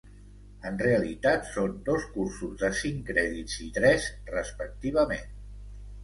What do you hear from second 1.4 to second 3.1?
són dos cursos de cinc